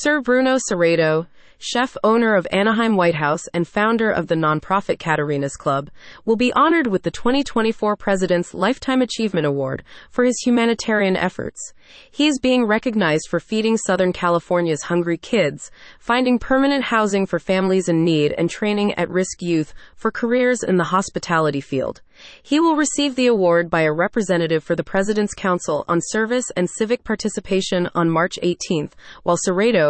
[0.00, 1.26] Sir Bruno Serato,
[1.58, 5.90] chef owner of Anaheim White House and founder of the nonprofit Caterina's Club,
[6.24, 11.72] will be honored with the 2024 President's Lifetime Achievement Award for his humanitarian efforts.
[12.12, 17.88] He is being recognized for feeding Southern California's hungry kids, finding permanent housing for families
[17.88, 22.02] in need, and training at risk youth for careers in the hospitality field.
[22.42, 26.68] He will receive the award by a representative for the President's Council on Service and
[26.68, 28.92] Civic Participation on March 18th,
[29.22, 29.36] while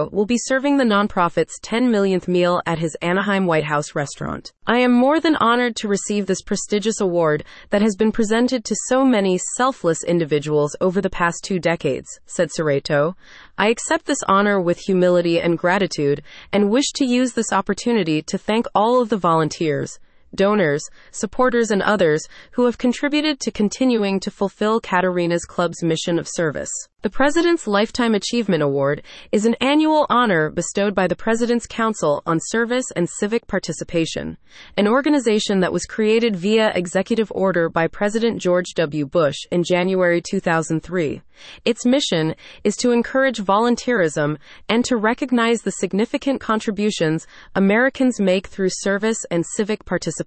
[0.06, 4.52] Will be serving the nonprofit's 10 millionth meal at his Anaheim White House restaurant.
[4.66, 8.76] I am more than honored to receive this prestigious award that has been presented to
[8.86, 13.16] so many selfless individuals over the past two decades, said Serato.
[13.56, 18.38] I accept this honor with humility and gratitude and wish to use this opportunity to
[18.38, 19.98] thank all of the volunteers
[20.34, 26.28] donors, supporters, and others who have contributed to continuing to fulfill Caterina's Club's mission of
[26.28, 26.70] service.
[27.02, 32.40] The President's Lifetime Achievement Award is an annual honor bestowed by the President's Council on
[32.40, 34.36] Service and Civic Participation,
[34.76, 39.06] an organization that was created via executive order by President George W.
[39.06, 41.22] Bush in January 2003.
[41.64, 44.36] Its mission is to encourage volunteerism
[44.68, 50.17] and to recognize the significant contributions Americans make through service and civic participation.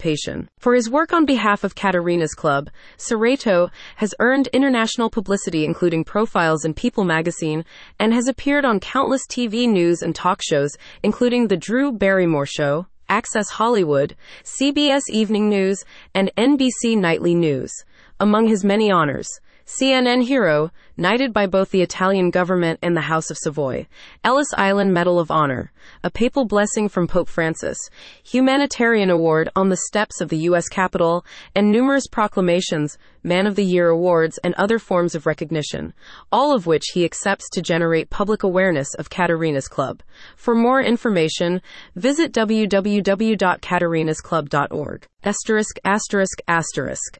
[0.60, 6.66] For his work on behalf of Caterina's Club, Serato has earned international publicity including profiles
[6.66, 7.66] in People magazine
[8.00, 10.72] and has appeared on countless TV news and talk shows,
[11.04, 15.84] including The Drew Barrymore Show, Access Hollywood, CBS Evening News,
[16.16, 17.74] and NBC Nightly News.
[18.20, 19.28] Among his many honors,
[19.66, 23.88] CNN Hero, knighted by both the Italian government and the House of Savoy,
[24.24, 25.74] Ellis Island Medal of Honor,
[26.04, 27.78] a papal blessing from Pope Francis,
[28.24, 30.68] Humanitarian Award on the steps of the U.S.
[30.68, 35.94] Capitol, and numerous proclamations, Man of the Year awards, and other forms of recognition,
[36.32, 40.02] all of which he accepts to generate public awareness of Caterina's Club.
[40.36, 41.62] For more information,
[41.96, 45.08] visit www.caterinasclub.org.
[45.24, 47.20] Asterisk, asterisk, asterisk.